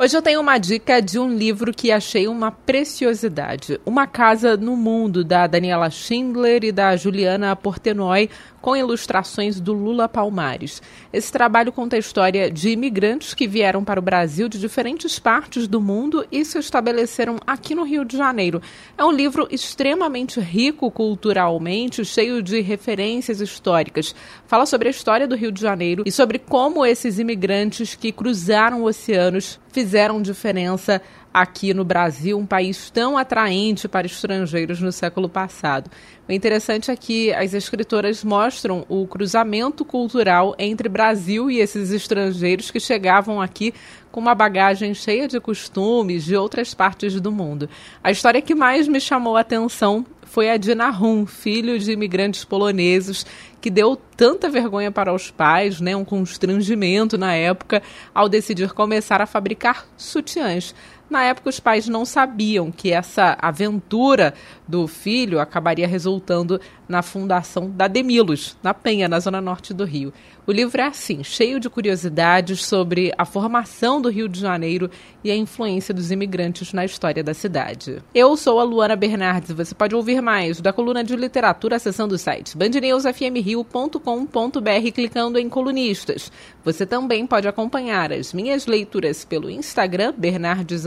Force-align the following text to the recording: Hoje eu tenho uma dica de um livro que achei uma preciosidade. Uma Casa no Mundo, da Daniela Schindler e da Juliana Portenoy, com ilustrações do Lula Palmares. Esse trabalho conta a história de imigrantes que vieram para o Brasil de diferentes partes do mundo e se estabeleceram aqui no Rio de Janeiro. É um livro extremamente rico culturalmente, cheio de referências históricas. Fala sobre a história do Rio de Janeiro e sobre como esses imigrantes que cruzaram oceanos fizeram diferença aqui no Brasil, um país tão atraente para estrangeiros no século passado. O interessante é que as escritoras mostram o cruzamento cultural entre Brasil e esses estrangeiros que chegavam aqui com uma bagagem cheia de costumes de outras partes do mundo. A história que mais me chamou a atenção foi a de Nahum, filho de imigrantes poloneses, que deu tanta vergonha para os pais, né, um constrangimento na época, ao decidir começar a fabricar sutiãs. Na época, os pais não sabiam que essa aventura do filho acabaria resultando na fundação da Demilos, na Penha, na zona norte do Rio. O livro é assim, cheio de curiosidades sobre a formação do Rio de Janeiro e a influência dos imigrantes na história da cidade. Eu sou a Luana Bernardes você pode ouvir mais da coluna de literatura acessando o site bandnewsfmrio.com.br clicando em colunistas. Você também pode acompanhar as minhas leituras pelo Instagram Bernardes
Hoje 0.00 0.16
eu 0.16 0.22
tenho 0.22 0.40
uma 0.40 0.58
dica 0.58 1.02
de 1.02 1.18
um 1.18 1.28
livro 1.28 1.74
que 1.74 1.90
achei 1.90 2.28
uma 2.28 2.52
preciosidade. 2.52 3.80
Uma 3.84 4.06
Casa 4.06 4.56
no 4.56 4.76
Mundo, 4.76 5.24
da 5.24 5.48
Daniela 5.48 5.90
Schindler 5.90 6.62
e 6.62 6.70
da 6.70 6.94
Juliana 6.94 7.56
Portenoy, 7.56 8.30
com 8.60 8.76
ilustrações 8.76 9.58
do 9.58 9.72
Lula 9.72 10.08
Palmares. 10.08 10.80
Esse 11.12 11.32
trabalho 11.32 11.72
conta 11.72 11.96
a 11.96 11.98
história 11.98 12.48
de 12.48 12.70
imigrantes 12.70 13.34
que 13.34 13.48
vieram 13.48 13.82
para 13.82 13.98
o 13.98 14.02
Brasil 14.02 14.48
de 14.48 14.60
diferentes 14.60 15.18
partes 15.18 15.66
do 15.66 15.80
mundo 15.80 16.24
e 16.30 16.44
se 16.44 16.58
estabeleceram 16.60 17.38
aqui 17.44 17.74
no 17.74 17.82
Rio 17.82 18.04
de 18.04 18.16
Janeiro. 18.16 18.62
É 18.96 19.04
um 19.04 19.10
livro 19.10 19.48
extremamente 19.50 20.38
rico 20.38 20.92
culturalmente, 20.92 22.04
cheio 22.04 22.40
de 22.40 22.60
referências 22.60 23.40
históricas. 23.40 24.14
Fala 24.46 24.64
sobre 24.64 24.86
a 24.86 24.92
história 24.92 25.26
do 25.26 25.34
Rio 25.34 25.50
de 25.50 25.60
Janeiro 25.60 26.04
e 26.06 26.12
sobre 26.12 26.38
como 26.38 26.86
esses 26.86 27.18
imigrantes 27.18 27.96
que 27.96 28.12
cruzaram 28.12 28.84
oceanos 28.84 29.58
fizeram 29.72 30.20
diferença 30.20 31.00
aqui 31.32 31.72
no 31.74 31.84
Brasil, 31.84 32.38
um 32.38 32.46
país 32.46 32.90
tão 32.90 33.16
atraente 33.16 33.86
para 33.88 34.06
estrangeiros 34.06 34.80
no 34.80 34.90
século 34.90 35.28
passado. 35.28 35.90
O 36.28 36.32
interessante 36.32 36.90
é 36.90 36.96
que 36.96 37.32
as 37.32 37.54
escritoras 37.54 38.22
mostram 38.22 38.84
o 38.88 39.06
cruzamento 39.06 39.84
cultural 39.84 40.54
entre 40.58 40.88
Brasil 40.88 41.50
e 41.50 41.58
esses 41.58 41.90
estrangeiros 41.90 42.70
que 42.70 42.80
chegavam 42.80 43.40
aqui 43.40 43.72
com 44.10 44.20
uma 44.20 44.34
bagagem 44.34 44.92
cheia 44.94 45.28
de 45.28 45.40
costumes 45.40 46.24
de 46.24 46.36
outras 46.36 46.74
partes 46.74 47.20
do 47.20 47.30
mundo. 47.30 47.68
A 48.02 48.10
história 48.10 48.42
que 48.42 48.54
mais 48.54 48.88
me 48.88 49.00
chamou 49.00 49.36
a 49.36 49.40
atenção 49.40 50.04
foi 50.28 50.50
a 50.50 50.56
de 50.56 50.74
Nahum, 50.74 51.26
filho 51.26 51.78
de 51.78 51.92
imigrantes 51.92 52.44
poloneses, 52.44 53.24
que 53.60 53.70
deu 53.70 53.96
tanta 53.96 54.50
vergonha 54.50 54.92
para 54.92 55.12
os 55.12 55.30
pais, 55.30 55.80
né, 55.80 55.96
um 55.96 56.04
constrangimento 56.04 57.16
na 57.16 57.34
época, 57.34 57.82
ao 58.14 58.28
decidir 58.28 58.72
começar 58.72 59.22
a 59.22 59.26
fabricar 59.26 59.86
sutiãs. 59.96 60.74
Na 61.08 61.24
época, 61.24 61.48
os 61.48 61.58
pais 61.58 61.88
não 61.88 62.04
sabiam 62.04 62.70
que 62.70 62.92
essa 62.92 63.36
aventura 63.40 64.34
do 64.66 64.86
filho 64.86 65.40
acabaria 65.40 65.86
resultando 65.86 66.60
na 66.88 67.02
fundação 67.02 67.70
da 67.70 67.86
Demilos, 67.86 68.56
na 68.62 68.72
Penha, 68.72 69.08
na 69.08 69.20
zona 69.20 69.40
norte 69.40 69.74
do 69.74 69.84
Rio. 69.84 70.12
O 70.46 70.52
livro 70.52 70.80
é 70.80 70.86
assim, 70.86 71.22
cheio 71.22 71.60
de 71.60 71.68
curiosidades 71.68 72.64
sobre 72.64 73.12
a 73.18 73.26
formação 73.26 74.00
do 74.00 74.08
Rio 74.08 74.28
de 74.28 74.40
Janeiro 74.40 74.90
e 75.22 75.30
a 75.30 75.36
influência 75.36 75.92
dos 75.92 76.10
imigrantes 76.10 76.72
na 76.72 76.86
história 76.86 77.22
da 77.22 77.34
cidade. 77.34 78.02
Eu 78.14 78.34
sou 78.34 78.58
a 78.58 78.62
Luana 78.62 78.96
Bernardes 78.96 79.52
você 79.52 79.74
pode 79.74 79.94
ouvir 79.94 80.22
mais 80.22 80.58
da 80.60 80.72
coluna 80.72 81.04
de 81.04 81.14
literatura 81.16 81.76
acessando 81.76 82.14
o 82.14 82.18
site 82.18 82.56
bandnewsfmrio.com.br 82.56 84.92
clicando 84.94 85.38
em 85.38 85.50
colunistas. 85.50 86.32
Você 86.64 86.86
também 86.86 87.26
pode 87.26 87.46
acompanhar 87.46 88.10
as 88.12 88.32
minhas 88.32 88.66
leituras 88.66 89.24
pelo 89.24 89.50
Instagram 89.50 90.14
Bernardes 90.16 90.86